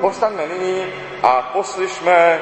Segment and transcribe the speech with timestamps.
[0.00, 0.86] Postaňme nyní
[1.22, 2.40] a poslyšme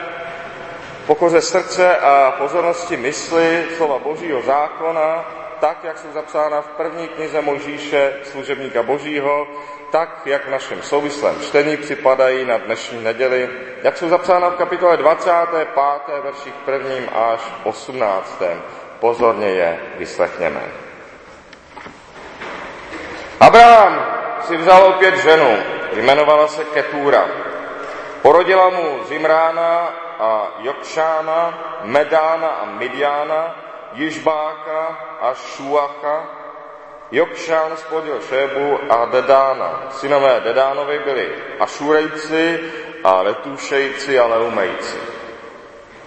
[1.07, 5.25] pokoře srdce a pozornosti mysli slova Božího zákona,
[5.61, 9.47] tak, jak jsou zapsána v první knize Možíše, služebníka Božího,
[9.91, 13.51] tak, jak v našem souvislém čtení připadají na dnešní neděli,
[13.83, 15.69] jak jsou zapsána v kapitole 25.
[16.23, 18.43] verších prvním až 18.
[19.01, 20.63] Pozorně je vyslechněme.
[23.41, 24.07] Abraham
[24.41, 25.57] si vzal opět ženu,
[25.93, 27.46] jmenovala se Ketúra.
[28.27, 31.41] Porodila mu Zimrána a Jokšána,
[31.87, 33.55] Medána a Midiána,
[33.95, 36.27] Jižbáka a Šuacha.
[37.11, 39.83] Jokšán splodil Šébu a Dedána.
[39.91, 42.61] Synové Dedánovi byli Ašurejci
[43.05, 44.99] a Letušejci a Leumejci.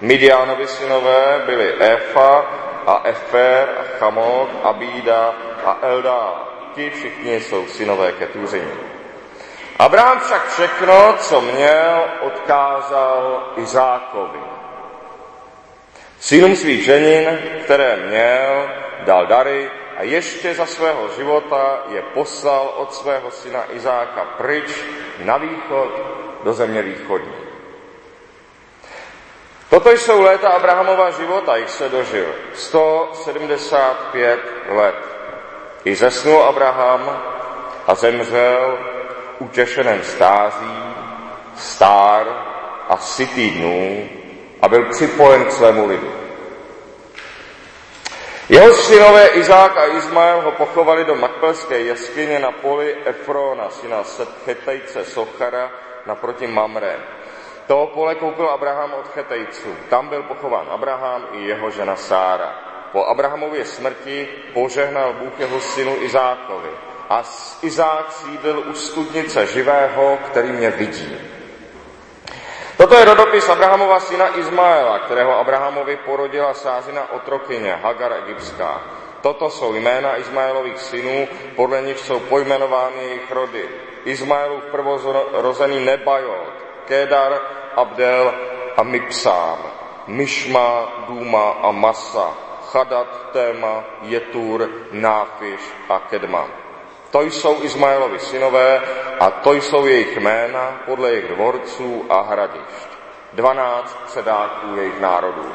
[0.01, 2.45] Midiánovi synové byli Efa
[2.88, 5.34] a Efer a Chamok, Abída
[5.65, 6.48] a Eldá.
[6.76, 8.98] Ti všichni jsou synové Ketuřini.
[9.79, 14.39] Abraham však všechno, co měl, odkázal Izákovi.
[16.20, 22.93] Synům svých ženin, které měl, dal dary a ještě za svého života je poslal od
[22.93, 24.84] svého syna Izáka pryč
[25.23, 25.89] na východ
[26.43, 27.35] do země východní.
[29.70, 34.39] Toto jsou léta Abrahamova života, jich se dožil 175
[34.70, 34.95] let.
[35.85, 37.21] I zesnul Abraham
[37.87, 38.77] a zemřel
[39.40, 40.84] utěšeném stází,
[41.55, 42.26] stár
[42.90, 44.09] a sytý dnů
[44.62, 46.12] a byl připojen k svému lidu.
[48.49, 54.04] Jeho synové Izák a Izmael ho pochovali do Makpelské jeskyně na poli Efrona, syna
[54.45, 55.71] Chetejce Sochara,
[56.05, 56.95] naproti Mamre.
[57.67, 59.76] Toho pole koupil Abraham od Chetejců.
[59.90, 62.55] Tam byl pochován Abraham i jeho žena Sára.
[62.91, 66.69] Po Abrahamově smrti požehnal Bůh jeho synu Izákovi.
[67.09, 67.24] A
[67.62, 71.18] Izák sídl u studnice živého, který mě vidí.
[72.78, 78.81] Toto je rodopis Abrahamova syna Izmaela, kterého Abrahamovi porodila sázina otrokyně Hagar egyptská.
[79.22, 83.69] Toto jsou jména Izmaelových synů, podle nich jsou pojmenovány jejich rody.
[84.06, 86.53] Izmaelův prvorozený Nebajot,
[86.85, 87.41] Kedar,
[87.75, 88.33] Abdel
[88.78, 89.57] a Mipsám,
[90.07, 92.33] Mishma, Duma a Masa,
[92.72, 96.69] Chadat, Téma, Jetur, Náfiš a Kedma.
[97.11, 98.81] To jsou Izmaelovi synové
[99.19, 102.89] a to jsou jejich jména podle jejich dvorců a hradišť.
[103.33, 105.45] Dvanáct předáků jejich národů.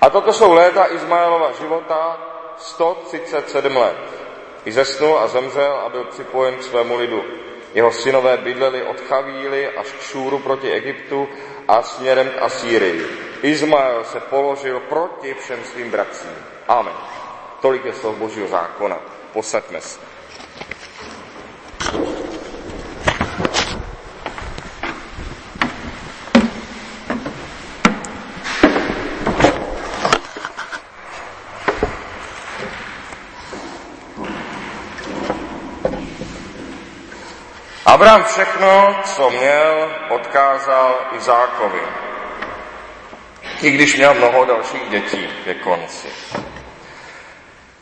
[0.00, 2.18] A toto jsou léta Izmaelova života
[2.56, 3.96] 137 let.
[4.64, 7.24] I zesnul a zemřel a byl připojen k svému lidu.
[7.74, 11.28] Jeho synové bydleli od Chavíly až k Šúru proti Egyptu
[11.68, 13.06] a směrem k Asýrii.
[13.42, 16.36] Izmael se položil proti všem svým bratřím.
[16.68, 16.94] Amen.
[17.60, 18.98] Tolik je slov Božího zákona.
[19.32, 20.00] Posaďme se.
[37.86, 41.80] Abraham všechno, co měl, odkázal Izákovi.
[43.62, 46.08] I když měl mnoho dalších dětí ke konci.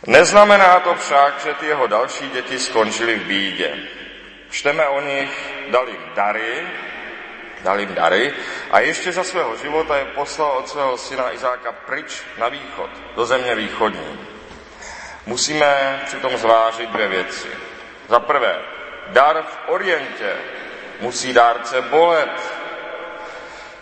[0.06, 3.76] Neznamená to však, že ty jeho další děti skončily v bídě.
[4.50, 6.66] Čteme o nich, dal jim dary,
[7.62, 8.34] dal jim dary
[8.70, 13.26] a ještě za svého života je poslal od svého syna Izáka pryč na východ, do
[13.26, 14.26] země východní.
[15.26, 17.48] Musíme přitom zvážit dvě věci.
[18.08, 18.58] Za prvé,
[19.08, 20.32] dar v orientě
[21.00, 22.54] musí dárce bolet.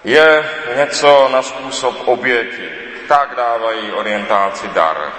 [0.05, 2.71] Je něco na způsob oběti.
[3.09, 5.13] Tak dávají orientáci dar.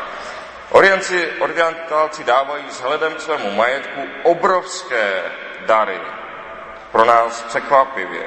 [0.74, 5.24] Orienci, orientálci dávají vzhledem k svému majetku obrovské
[5.66, 6.00] dary.
[6.92, 8.24] Pro nás překvapivě.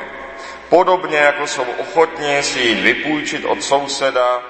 [0.69, 4.43] Podobně jako jsou ochotní si jít vypůjčit od souseda,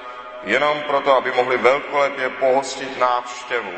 [0.43, 3.73] jenom proto, aby mohli velkolepě pohostit návštěvu.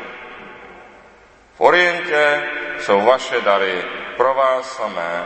[1.54, 2.42] V Orientě
[2.80, 3.84] jsou vaše dary
[4.16, 5.24] pro vás samé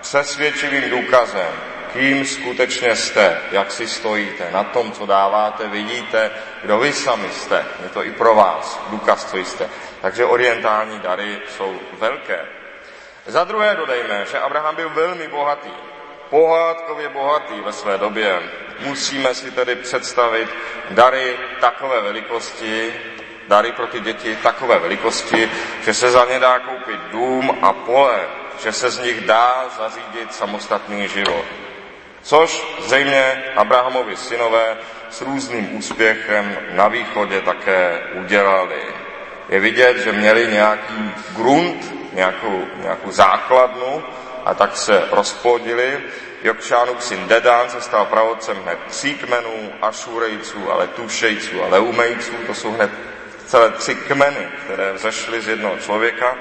[0.00, 1.52] přesvědčivým důkazem,
[1.94, 6.30] kým skutečně jste, jak si stojíte, na tom, co dáváte, vidíte,
[6.62, 7.64] kdo vy sami jste.
[7.82, 9.70] Je to i pro vás důkaz, co jste.
[10.00, 12.40] Takže orientální dary jsou velké.
[13.26, 15.70] Za druhé dodejme, že Abraham byl velmi bohatý.
[16.30, 18.42] Pohádkově bohatý ve své době.
[18.80, 20.48] Musíme si tedy představit
[20.90, 22.94] dary takové velikosti,
[23.48, 25.50] dary pro ty děti takové velikosti,
[25.84, 28.20] že se za ně dá koupit dům a pole,
[28.62, 31.63] že se z nich dá zařídit samostatný život.
[32.24, 34.76] Což zřejmě Abrahamovi synové
[35.10, 38.82] s různým úspěchem na východě také udělali.
[39.48, 44.02] Je vidět, že měli nějaký grunt, nějakou, nějakou základnu
[44.44, 46.00] a tak se rozplodili.
[46.42, 52.32] Jokšánův syn Dedán se stal pravodcem hned tří kmenů, Ašurejců a Letušejců a Leumejců.
[52.46, 52.90] To jsou hned
[53.46, 56.36] celé tři kmeny, které vzešly z jednoho člověka.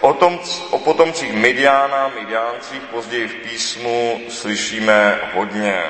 [0.00, 0.40] O, tom,
[0.70, 5.82] o potomcích Midiána, Midiáncích později v písmu slyšíme hodně.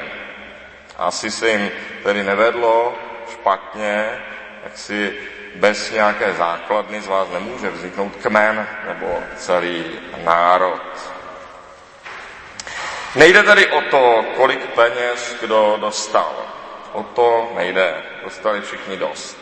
[0.96, 1.70] Asi se jim
[2.02, 2.94] tedy nevedlo
[3.32, 4.22] špatně,
[4.64, 5.18] jak si
[5.54, 9.84] bez nějaké základny z vás nemůže vzniknout kmen nebo celý
[10.24, 10.82] národ.
[13.14, 16.32] Nejde tady o to, kolik peněz kdo dostal.
[16.92, 18.02] O to nejde.
[18.24, 19.38] Dostali všichni dost.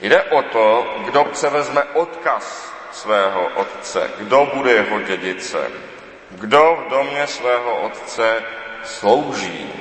[0.00, 2.72] Jde o to, kdo převezme odkaz
[3.02, 5.72] svého otce, kdo bude jeho dědicem,
[6.30, 8.42] kdo v domě svého otce
[8.84, 9.72] slouží.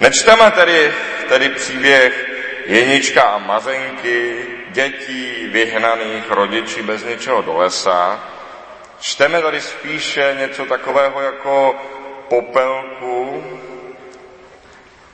[0.00, 0.92] Nečteme tedy,
[1.28, 2.28] tedy příběh
[2.66, 8.24] Jenička a Mazenky, dětí vyhnaných rodiči bez něčeho do lesa.
[9.00, 11.76] Čteme tady spíše něco takového jako
[12.28, 13.44] popelku,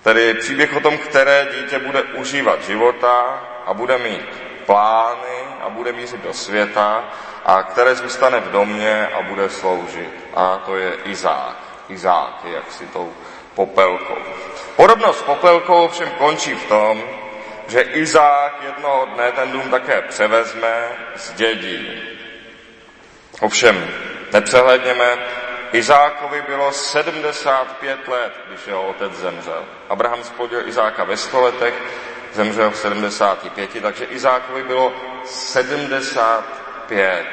[0.03, 4.29] tedy příběh o tom, které dítě bude užívat života a bude mít
[4.67, 7.05] plány a bude mířit do světa
[7.45, 10.11] a které zůstane v domě a bude sloužit.
[10.35, 11.57] A to je Izák.
[11.89, 13.13] Izák je jaksi tou
[13.55, 14.19] popelkou.
[14.77, 17.03] Podobnost s popelkou všem končí v tom,
[17.69, 22.03] že Izák jednoho dne ten dům také převezme, zdědí.
[23.41, 23.91] Ovšem,
[24.33, 25.19] nepřehledněme,
[25.73, 29.65] Izákovi bylo 75 let, když jeho otec zemřel.
[29.89, 31.75] Abraham splodil Izáka ve 100 letech,
[32.35, 34.93] zemřel v 75, takže Izákovi bylo
[35.25, 37.27] 75,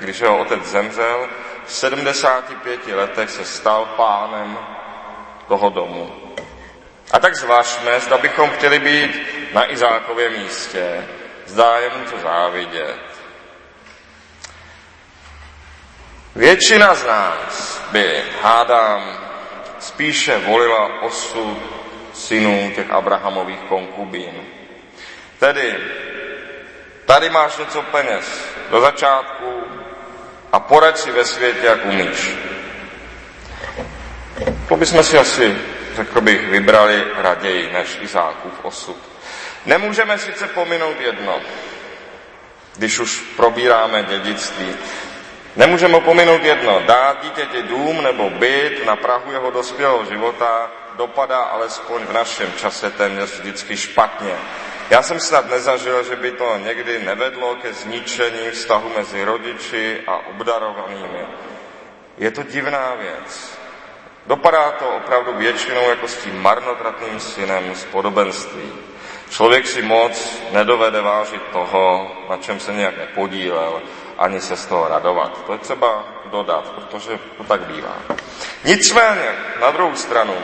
[0.00, 1.28] když jeho otec zemřel.
[1.66, 4.58] V 75 letech se stal pánem
[5.48, 6.34] toho domu.
[7.10, 11.08] A tak zvažme, zda bychom chtěli být na Izákově místě,
[11.46, 13.00] zdá je mu to závidět.
[16.36, 19.18] Většina z nás by, hádám,
[19.78, 21.79] spíše volila osud
[22.20, 24.34] synů těch Abrahamových konkubín.
[25.38, 25.76] Tedy,
[27.06, 28.24] tady máš něco peněz
[28.70, 29.62] do začátku
[30.52, 32.30] a poraď si ve světě, jak umíš.
[34.68, 35.56] To bychom si asi,
[35.96, 38.96] řekl bych, vybrali raději než Izákův osud.
[39.66, 41.40] Nemůžeme sice pominout jedno,
[42.76, 44.76] když už probíráme dědictví.
[45.56, 50.70] Nemůžeme pominout jedno, dát dítěti dům nebo byt na Prahu jeho dospělého života
[51.00, 54.36] dopadá alespoň v našem čase téměř vždycky špatně.
[54.90, 60.16] Já jsem snad nezažil, že by to někdy nevedlo ke zničení vztahu mezi rodiči a
[60.16, 61.24] obdarovanými.
[62.18, 63.58] Je to divná věc.
[64.26, 68.72] Dopadá to opravdu většinou jako s tím marnotratným synem z podobenství.
[69.30, 73.82] Člověk si moc nedovede vážit toho, na čem se nějak nepodílel,
[74.18, 75.44] ani se z toho radovat.
[75.46, 77.96] To je třeba dodat, protože to tak bývá.
[78.64, 80.34] Nicméně, na druhou stranu,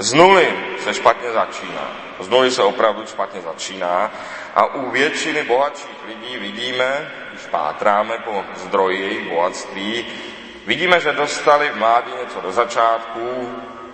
[0.00, 0.48] z nuly
[0.84, 1.88] se špatně začíná.
[2.20, 4.10] Z nuly se opravdu špatně začíná
[4.54, 10.06] a u většiny bohatších lidí vidíme, když pátráme po zdroji jejich bohatství,
[10.66, 13.52] vidíme, že dostali v mládí něco do začátku,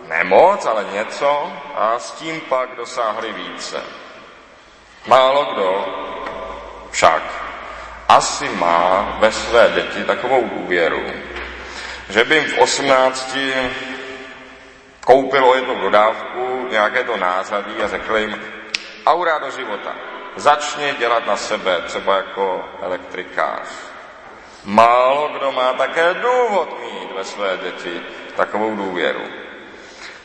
[0.08, 3.82] nemoc, ale něco a s tím pak dosáhli více.
[5.06, 5.86] Málo kdo
[6.90, 7.22] však
[8.08, 11.02] asi má ve své děti takovou důvěru,
[12.08, 13.36] že by jim v 18
[15.06, 18.42] koupil o jednu dodávku nějaké to nářadí a řekl jim,
[19.06, 19.94] aura do života,
[20.36, 23.68] začni dělat na sebe, třeba jako elektrikář.
[24.64, 28.00] Málo kdo má také důvod mít ve své děti
[28.36, 29.22] takovou důvěru.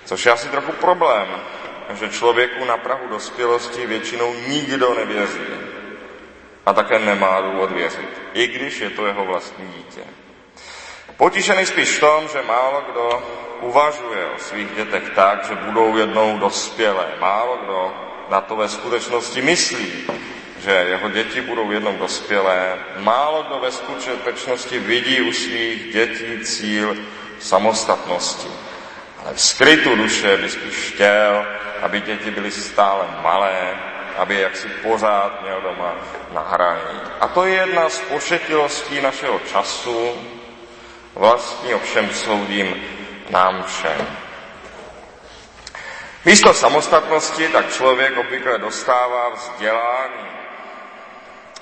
[0.05, 1.27] Což je asi trochu problém,
[1.93, 5.47] že člověku na Prahu dospělosti většinou nikdo nevěří.
[6.65, 10.01] A také nemá důvod věřit, i když je to jeho vlastní dítě.
[11.17, 13.23] Potíšený spíš v tom, že málo kdo
[13.61, 17.07] uvažuje o svých dětech tak, že budou jednou dospělé.
[17.19, 17.93] Málo kdo
[18.29, 20.07] na to ve skutečnosti myslí,
[20.59, 22.77] že jeho děti budou jednou dospělé.
[22.97, 26.97] Málo kdo ve skutečnosti vidí u svých dětí cíl
[27.39, 28.47] samostatnosti.
[29.23, 31.45] Ale v skrytu duše by spíš chtěl,
[31.81, 33.77] aby děti byly stále malé,
[34.17, 35.95] aby jaksi pořád měl doma
[36.33, 36.99] nahraný.
[37.19, 40.11] A to je jedna z pošetilostí našeho času,
[41.15, 42.75] vlastní ovšem soudím
[43.31, 44.07] nám všem.
[46.25, 50.25] Místo samostatnosti tak člověk obvykle dostává vzdělání.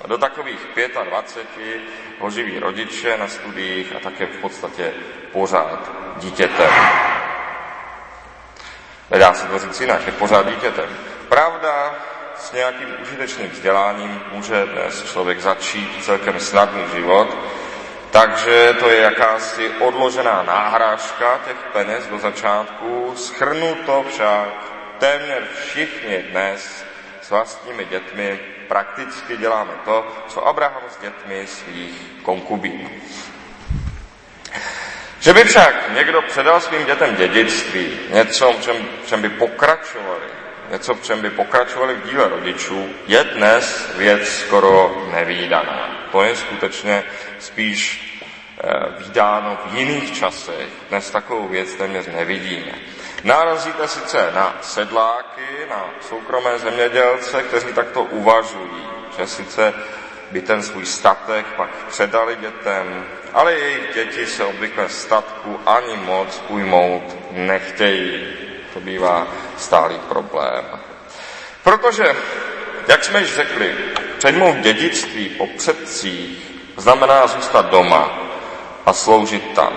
[0.05, 0.59] Do takových
[1.03, 1.81] 25
[2.19, 4.93] ho živí rodiče na studiích a také v podstatě
[5.31, 6.71] pořád dítětem.
[9.11, 10.97] Nedá se to říct jinak, je pořád dítětem.
[11.29, 11.95] Pravda,
[12.37, 17.37] s nějakým užitečným vzděláním může dnes člověk začít celkem snadný život,
[18.11, 23.13] Takže to je jakási odložená náhrážka těch peněz do začátku.
[23.15, 24.49] Schrnuto však
[24.99, 26.85] téměř všichni dnes
[27.21, 32.89] s vlastními dětmi prakticky děláme to, co Abraham s dětmi svých konkubín.
[35.19, 40.25] Že by však někdo předal svým dětem dědictví, něco, v čem, v čem by pokračovali,
[40.71, 46.07] něco, v čem by pokračovali v díle rodičů, je dnes věc skoro nevýdaná.
[46.11, 47.03] To je skutečně
[47.39, 48.05] spíš
[48.63, 50.67] eh, vydáno v jiných časech.
[50.89, 52.71] Dnes takovou věc téměř nevidíme.
[53.23, 59.73] Narazíte sice na sedláky, na soukromé zemědělce, kteří takto uvažují, že sice
[60.31, 66.43] by ten svůj statek pak předali dětem, ale jejich děti se obvykle statku ani moc
[66.49, 68.48] ujmout nechtějí.
[68.73, 70.65] To bývá stálý problém.
[71.63, 72.15] Protože,
[72.87, 73.75] jak jsme již řekli,
[74.17, 78.19] přejmout dědictví po předcích znamená zůstat doma
[78.85, 79.73] a sloužit tam.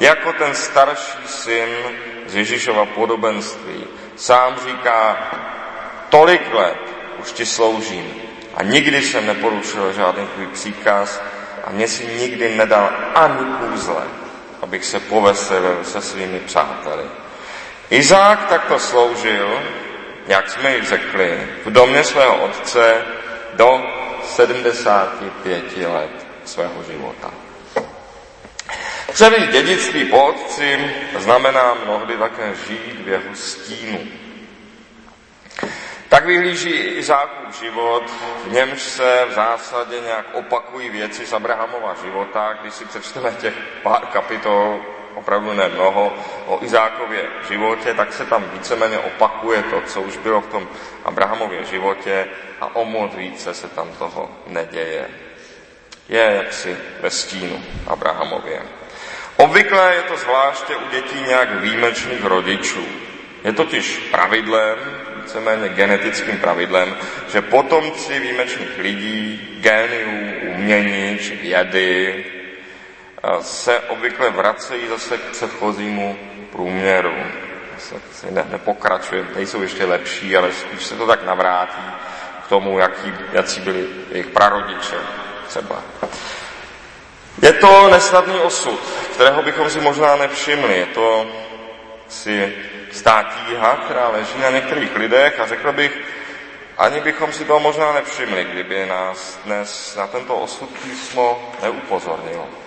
[0.00, 1.68] Jako ten starší syn
[2.26, 3.84] z Ježíšova podobenství
[4.16, 5.16] sám říká,
[6.08, 6.78] tolik let
[7.20, 8.14] už ti sloužím
[8.54, 11.22] a nikdy jsem neporušil žádný tvůj příkaz
[11.64, 14.02] a mě si nikdy nedal ani kůzle,
[14.62, 17.04] abych se poveselil se svými přáteli.
[17.92, 19.62] Izák takto sloužil,
[20.26, 23.04] jak jsme již řekli, v domě svého otce
[23.52, 23.80] do
[24.22, 27.30] 75 let svého života.
[29.12, 34.00] Převít dědictví po otci znamená mnohdy také žít v jeho stínu.
[36.08, 38.10] Tak vyhlíží Izákův život,
[38.44, 43.54] v němž se v zásadě nějak opakují věci z Abrahamova života, když si přečteme těch
[43.82, 44.80] pár kapitol,
[45.14, 46.12] opravdu ne mnoho,
[46.46, 50.68] o Izákově životě, tak se tam víceméně opakuje to, co už bylo v tom
[51.04, 52.26] Abrahamově životě
[52.60, 55.08] a o moc více se tam toho neděje.
[56.08, 58.62] Je jaksi ve stínu Abrahamově.
[59.36, 62.86] Obvykle je to zvláště u dětí nějak výjimečných rodičů.
[63.44, 64.78] Je totiž pravidlem,
[65.16, 66.96] víceméně genetickým pravidlem,
[67.32, 72.24] že potomci výjimečných lidí, géniů, umění či vědy
[73.40, 76.18] se obvykle vracejí zase k předchozímu
[76.52, 77.14] průměru.
[78.12, 81.82] Se ne, nepokračuje, nejsou ještě lepší, ale spíš se to tak navrátí
[82.44, 84.96] k tomu, jaký, jaký byli jejich prarodiče
[85.48, 85.82] třeba.
[87.42, 88.80] Je to nesnadný osud,
[89.14, 90.78] kterého bychom si možná nevšimli.
[90.78, 91.26] Je to
[92.08, 92.52] si
[92.92, 96.00] státíha, která leží na některých lidech a řekl bych,
[96.78, 102.61] ani bychom si to možná nevšimli, kdyby nás dnes na tento osud písmo neupozornilo.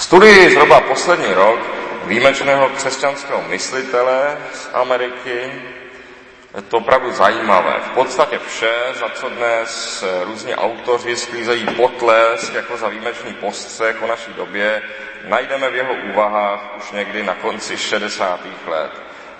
[0.00, 1.60] Studii zhruba poslední rok
[2.04, 5.52] výjimečného křesťanského myslitele z Ameriky
[6.56, 7.74] je to opravdu zajímavé.
[7.86, 14.06] V podstatě vše, za co dnes různí autoři sklízejí potlesk jako za výjimečný postřeh o
[14.06, 14.82] naší době,
[15.28, 18.40] najdeme v jeho úvahách už někdy na konci 60.
[18.66, 18.92] let,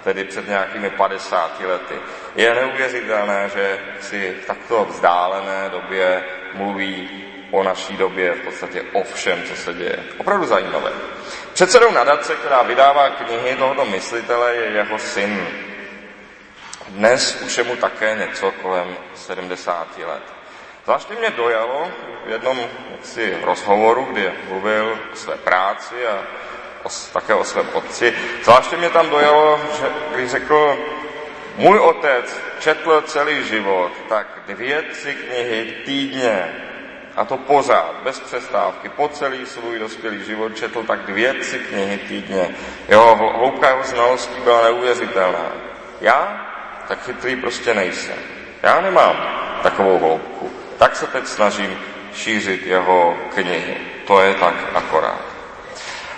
[0.04, 1.94] tedy před nějakými 50 lety.
[2.36, 6.24] Je neuvěřitelné, že si v takto vzdálené době
[6.54, 9.98] mluví o naší době, v podstatě o všem, co se děje.
[10.18, 10.92] Opravdu zajímavé.
[11.52, 15.46] Předsedou nadace, která vydává knihy tohoto myslitele, je jeho syn.
[16.88, 20.22] Dnes už je mu také něco kolem 70 let.
[20.84, 21.88] Zvláště mě dojalo
[22.26, 22.60] v jednom
[22.92, 26.22] jaksi, rozhovoru, kdy mluvil o své práci a
[26.82, 28.14] o, také o svém otci.
[28.42, 30.78] Zvláště mě tam dojalo, že když řekl,
[31.56, 36.66] můj otec četl celý život, tak dvě, tři knihy týdně
[37.20, 41.98] a to pořád, bez přestávky, po celý svůj dospělý život četl tak dvě, tři knihy
[41.98, 42.54] týdně.
[42.88, 45.52] Jeho hloubka jeho znalostí byla neuvěřitelná.
[46.00, 46.46] Já
[46.88, 48.16] tak chytrý prostě nejsem.
[48.62, 49.16] Já nemám
[49.62, 50.50] takovou hloubku.
[50.78, 51.78] Tak se teď snažím
[52.14, 53.76] šířit jeho knihy.
[54.06, 55.20] To je tak akorát.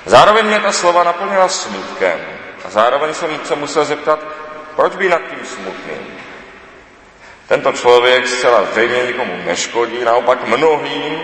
[0.07, 2.21] Zároveň mě ta slova naplnila smutkem.
[2.65, 4.19] A zároveň jsem se musel zeptat,
[4.77, 6.19] proč by nad tím smutným?
[7.53, 11.21] Tento člověk zcela zřejmě nikomu neškodí, naopak mnohým,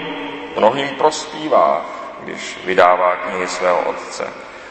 [0.57, 1.87] mnohým prospívá,
[2.21, 4.25] když vydává knihy svého otce.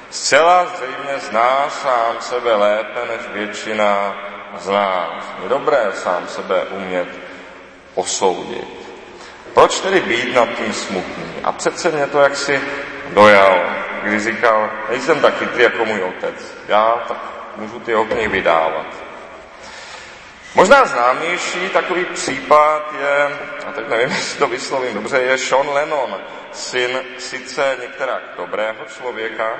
[0.09, 4.15] Zcela zřejmě zná sám sebe lépe než většina
[4.57, 5.23] z nás.
[5.43, 7.07] Je dobré sám sebe umět
[7.95, 8.67] posoudit.
[9.53, 11.33] Proč tedy být nad tím smutný?
[11.43, 12.61] A přece mě to jaksi
[13.13, 13.59] dojal,
[14.03, 16.55] když říkal, nejsem tak chytrý jako můj otec.
[16.67, 17.17] Já tak
[17.55, 19.06] můžu ty knihy vydávat.
[20.57, 23.37] Možná známější takový případ je,
[23.67, 26.17] a teď nevím, jestli to vyslovím dobře, je Sean Lennon,
[26.51, 29.59] syn sice některá dobrého člověka,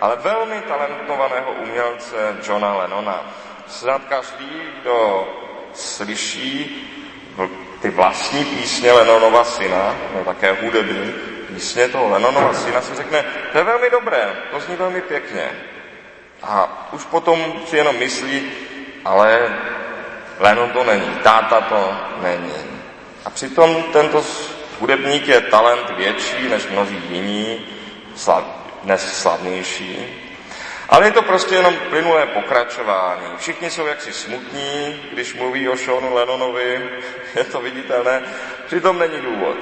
[0.00, 3.32] ale velmi talentovaného umělce Johna Lennona.
[3.66, 5.28] Snad každý, kdo
[5.74, 6.84] slyší
[7.82, 11.14] ty vlastní písně Lenonova syna, no také hudební
[11.48, 15.50] písně toho Lenonova syna, si řekne, to je velmi dobré, to zní velmi pěkně.
[16.42, 18.52] A už potom si jenom myslí,
[19.04, 19.58] ale
[20.38, 22.78] Lenon to není, táta to není.
[23.24, 24.24] A přitom tento
[24.80, 27.66] hudebník je talent větší než mnozí jiní,
[28.82, 30.06] dnes slavnější.
[30.88, 33.26] Ale je to prostě jenom plynulé pokračování.
[33.38, 36.90] Všichni jsou jaksi smutní, když mluví o Seanu Lennonovi,
[37.34, 38.22] je to viditelné.
[38.66, 39.56] Přitom není důvod.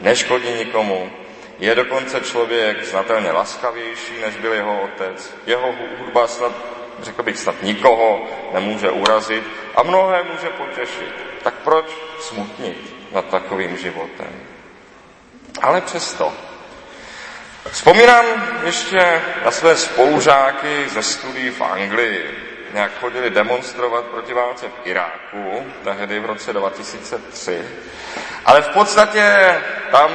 [0.00, 1.10] Neškodí nikomu.
[1.58, 5.34] Je dokonce člověk znatelně laskavější, než byl jeho otec.
[5.46, 6.52] Jeho hudba snad,
[7.02, 11.14] řekl bych, snad nikoho nemůže urazit a mnohé může potěšit.
[11.42, 11.86] Tak proč
[12.20, 14.32] smutnit nad takovým životem?
[15.62, 16.32] Ale přesto,
[17.70, 18.24] Vzpomínám
[18.64, 22.38] ještě na své spolužáky ze studií v Anglii.
[22.72, 27.64] Nějak chodili demonstrovat proti válce v Iráku, tehdy v roce 2003.
[28.44, 29.54] Ale v podstatě
[29.90, 30.10] tam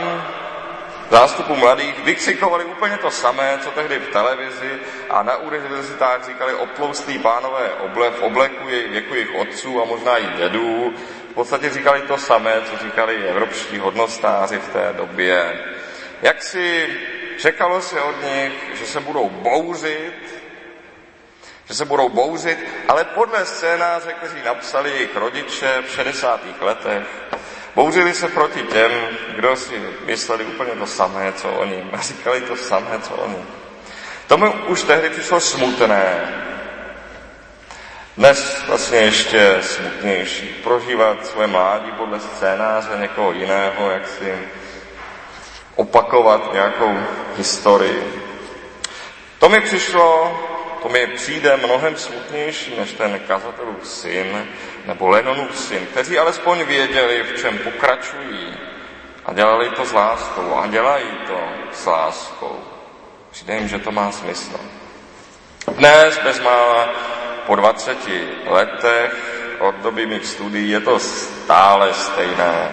[1.11, 7.19] zástupu mladých vykřikovali úplně to samé, co tehdy v televizi a na univerzitách říkali oploustlí
[7.19, 10.93] pánové oble, v obleku jej, věku jejich otců a možná i dědů.
[11.31, 15.59] V podstatě říkali to samé, co říkali evropští hodnostáři v té době.
[16.21, 16.87] Jak si
[17.41, 20.43] Čekalo se od nich, že se budou bouřit,
[21.65, 26.41] že se budou bouřit, ale podle scénáře, kteří napsali jejich rodiče v 60.
[26.61, 27.07] letech,
[27.75, 28.91] bouřili se proti těm,
[29.35, 29.73] kdo si
[30.05, 33.37] mysleli úplně to samé, co oni, a říkali to samé, co oni.
[34.27, 36.19] To mi už tehdy přišlo smutné.
[38.17, 40.47] Dnes vlastně ještě smutnější.
[40.63, 44.33] Prožívat svoje mládí podle scénáře někoho jiného, jak si
[45.75, 46.99] opakovat nějakou
[47.37, 48.23] historii.
[49.39, 50.39] To mi přišlo,
[50.83, 54.47] to mi přijde mnohem smutnější než ten kazatelův syn
[54.85, 58.57] nebo Lenonův syn, kteří alespoň věděli, v čem pokračují
[59.25, 61.39] a dělali to s láskou a dělají to
[61.71, 62.59] s láskou.
[63.31, 64.59] Přijde jim, že to má smysl.
[65.67, 66.89] Dnes, bezmála
[67.47, 67.97] po 20
[68.45, 69.13] letech
[69.59, 72.71] od doby mých studií, je to stále stejné.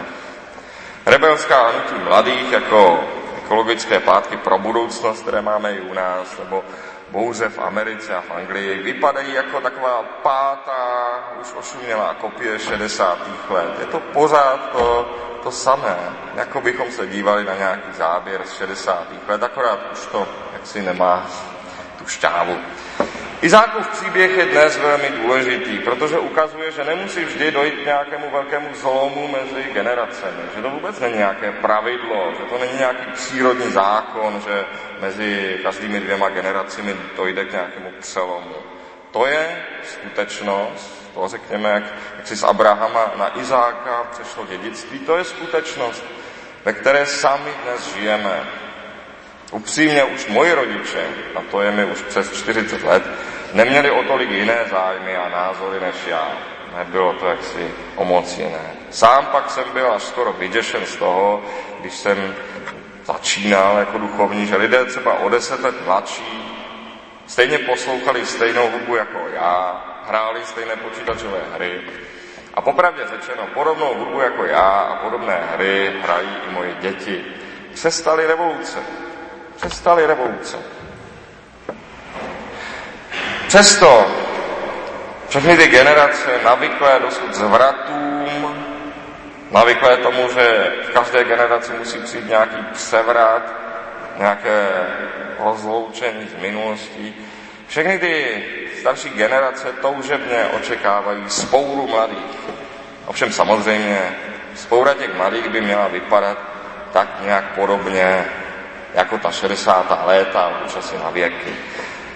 [1.07, 3.05] Rebelská hnutí mladých jako
[3.38, 6.64] ekologické pátky pro budoucnost, které máme i u nás, nebo
[7.11, 13.18] bouře v Americe a v Anglii, vypadají jako taková pátá, už ošumělá kopie 60.
[13.51, 13.81] let.
[13.81, 15.09] Je to pořád to,
[15.42, 15.97] to samé,
[16.35, 19.07] jako bychom se dívali na nějaký záběr z 60.
[19.29, 21.27] let, akorát už to jaksi nemá
[21.99, 22.57] tu šťávu.
[23.42, 28.68] Izákův příběh je dnes velmi důležitý, protože ukazuje, že nemusí vždy dojít k nějakému velkému
[28.74, 34.42] zlomu mezi generacemi, že to vůbec není nějaké pravidlo, že to není nějaký přírodní zákon,
[34.48, 34.64] že
[35.01, 38.55] mezi každými dvěma generacemi dojde k nějakému přelomu.
[39.11, 41.85] To je skutečnost, to řekněme, jak,
[42.16, 46.05] jak si z Abrahama na Izáka přešlo dědictví, to je skutečnost,
[46.64, 48.40] ve které sami dnes žijeme.
[49.53, 53.03] Upřímně už moji rodiče, a to je mi už přes 40 let,
[53.53, 56.29] neměli o tolik jiné zájmy a názory než já.
[56.79, 58.73] Nebylo to jaksi o moc jiné.
[58.91, 61.43] Sám pak jsem byl až skoro vyděšen z toho,
[61.81, 62.35] když jsem
[63.05, 66.59] začínal jako duchovní, že lidé třeba o deset let mladší
[67.27, 71.81] stejně poslouchali stejnou hudbu jako já, hráli stejné počítačové hry
[72.55, 77.25] a popravdě řečeno, podobnou hudbu jako já a podobné hry hrají i moje děti.
[77.75, 78.79] Přestaly revoluce.
[79.57, 80.57] Přestaly revoluce.
[83.49, 84.07] Přesto
[85.29, 88.57] všechny ty generace navyklé dosud zvratům,
[89.51, 93.43] navyklé tomu, že v každé generaci musí přijít nějaký převrat,
[94.19, 94.69] nějaké
[95.39, 97.15] rozloučení z minulostí.
[97.69, 98.45] Všechny ty
[98.81, 102.37] starší generace toužebně očekávají spouru mladých.
[103.07, 104.17] Ovšem samozřejmě
[104.55, 106.39] spoura těch mladých by měla vypadat
[106.93, 108.25] tak nějak podobně
[108.95, 110.07] jako ta 60.
[110.07, 111.57] léta, už asi na věky.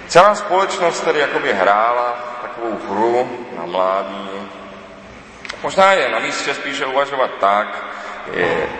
[0.08, 4.30] Celá společnost tedy jakoby hrála takovou hru na mládí.
[5.62, 7.84] Možná je na místě spíše uvažovat tak,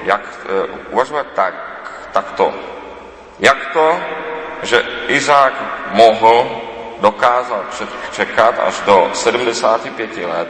[0.03, 1.55] jak uh, uvažovat tak,
[2.13, 2.55] takto.
[3.39, 4.01] Jak to,
[4.63, 5.53] že Izák
[5.91, 6.61] mohl,
[7.01, 7.65] dokázal
[8.13, 10.49] čekat až do 75 let,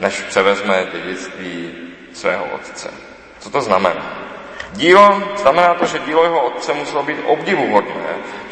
[0.00, 1.74] než převezme dědictví
[2.12, 2.90] svého otce.
[3.38, 4.26] Co to znamená?
[4.72, 8.05] Dílo, znamená to, že dílo jeho otce muselo být obdivuhodné,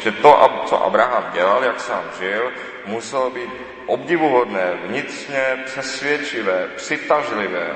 [0.05, 2.51] že to, co Abraham dělal, jak sám žil,
[2.85, 3.49] muselo být
[3.85, 7.75] obdivuhodné, vnitřně přesvědčivé, přitažlivé.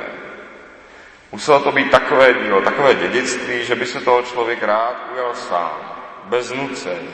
[1.32, 6.06] Muselo to být takové dílo, takové dědictví, že by se toho člověk rád ujal sám,
[6.24, 7.14] bez nucení.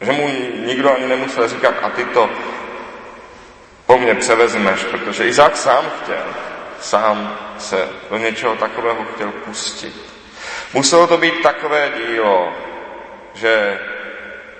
[0.00, 0.28] Že mu
[0.66, 2.30] nikdo ani nemusel říkat, a ty to
[3.86, 6.24] po mně převezmeš, protože Izák sám chtěl.
[6.80, 9.94] sám se do něčeho takového chtěl pustit.
[10.74, 12.52] Muselo to být takové dílo,
[13.34, 13.78] že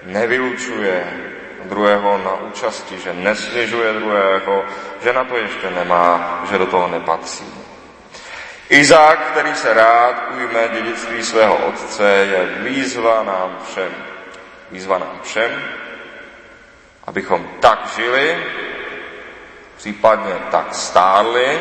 [0.03, 1.05] nevylučuje
[1.65, 4.65] druhého na účasti, že nesnižuje druhého,
[5.03, 7.45] že na to ještě nemá, že do toho nepatří.
[8.69, 13.93] Izák, který se rád ujme dědictví svého otce, je výzva nám všem.
[14.71, 15.63] Výzva nám všem,
[17.05, 18.45] abychom tak žili,
[19.77, 21.61] případně tak stárli,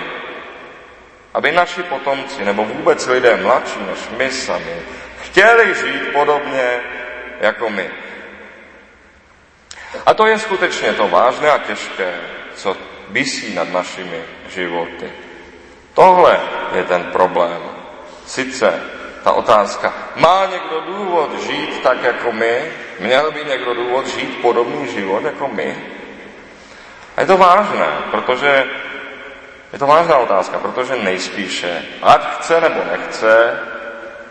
[1.33, 4.81] aby naši potomci, nebo vůbec lidé mladší než my sami,
[5.21, 6.79] chtěli žít podobně
[7.41, 7.89] jako my.
[10.05, 12.19] A to je skutečně to vážné a těžké,
[12.55, 12.77] co
[13.09, 15.11] vysí nad našimi životy.
[15.93, 16.39] Tohle
[16.75, 17.61] je ten problém.
[18.25, 18.83] Sice
[19.23, 22.71] ta otázka, má někdo důvod žít tak jako my?
[22.99, 25.77] Měl by někdo důvod žít podobný život jako my?
[27.17, 28.65] A je to vážné, protože
[29.73, 33.59] je to vážná otázka, protože nejspíše, ať chce nebo nechce,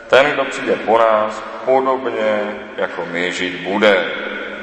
[0.08, 4.04] ten, kdo přijde po nás, podobně jako my žít bude.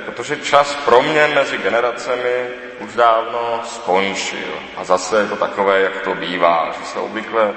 [0.05, 2.47] Protože čas proměn mezi generacemi
[2.79, 4.53] už dávno skončil.
[4.77, 7.53] A zase je to takové, jak to bývá, že se obvykle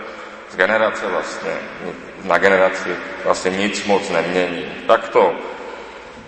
[0.51, 1.51] z generace vlastně,
[2.25, 4.65] na generaci vlastně nic moc nemění.
[4.87, 5.35] Tak to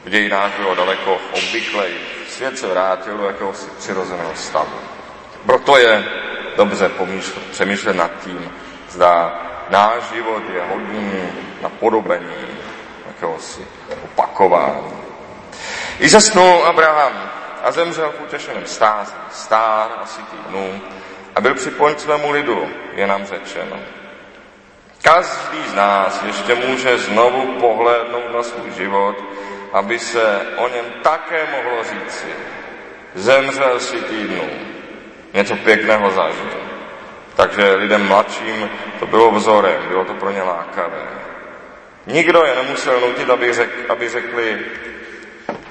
[0.05, 2.01] v dějinách bylo daleko obvykleji.
[2.29, 4.79] Svět se vrátil do jakéhosi přirozeného stavu.
[5.47, 6.05] Proto je
[6.57, 8.53] dobře pomýšlet, přemýšlet nad tím,
[8.89, 11.13] zda náš život je hodný
[11.63, 12.62] na podobení
[13.23, 13.67] jakéhosi
[14.05, 14.93] opakování.
[15.99, 17.31] I zesnul Abraham
[17.63, 20.81] a zemřel v utěšeném stáří, stár asi týdnů
[21.35, 23.77] a byl připojen svému lidu, je nám řečeno.
[25.03, 29.17] Každý z nás ještě může znovu pohlédnout na svůj život,
[29.73, 32.27] aby se o něm také mohlo říci.
[33.15, 34.49] Zemřel si týdnu,
[35.35, 36.63] něco pěkného zažil.
[37.37, 41.22] Takže lidem mladším to bylo vzorem, bylo to pro ně lákavé.
[42.07, 44.61] Nikdo je nemusel nutit, aby, řek, aby řekli,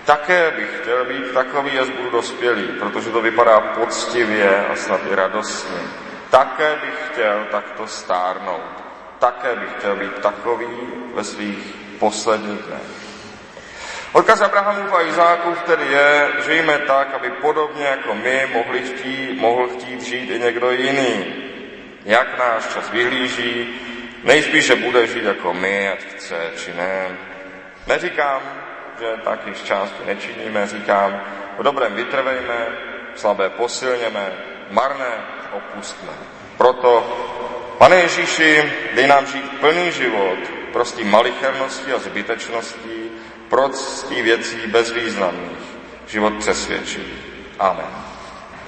[0.06, 5.16] také bych chtěl být takový, až budu dospělý, protože to vypadá poctivě a snad i
[5.16, 5.78] radostně.
[6.30, 8.84] Také bych chtěl takto stárnout.
[9.20, 10.68] Také bych chtěl být takový
[11.14, 13.02] ve svých posledních dnech.
[14.12, 19.68] Odkaz Abrahamův a Izákův tedy je, žijme tak, aby podobně jako my mohli chtít, mohl
[19.68, 21.26] chtít žít i někdo jiný.
[22.06, 23.80] Jak náš čas vyhlíží,
[24.24, 27.18] nejspíše bude žít jako my, ať chce či ne.
[27.88, 28.42] Neříkám,
[29.00, 31.22] že tak již části nečiníme, říkám,
[31.60, 32.68] v dobrém vytrvejme,
[33.16, 34.34] slabé posilněme,
[34.70, 35.14] marné
[35.52, 36.12] opustme.
[36.58, 37.04] Proto,
[37.78, 40.40] pane Ježíši, dej nám žít plný život
[40.72, 43.12] prostý malichernosti a zbytečností,
[43.50, 45.60] prostý věcí bezvýznamných,
[46.08, 47.04] život přesvědčí.
[47.60, 48.11] Amen.